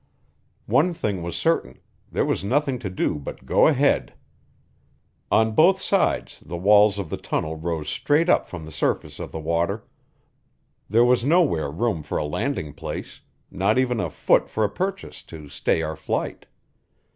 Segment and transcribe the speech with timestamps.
[0.65, 1.77] One thing was certain:
[2.11, 4.15] there was nothing to do but go ahead.
[5.31, 9.31] On both sides the walls of the tunnel rose straight up from the surface of
[9.31, 9.85] the water;
[10.89, 15.21] there was nowhere room for a landing place not even a foot for a purchase
[15.25, 16.47] to stay our flight.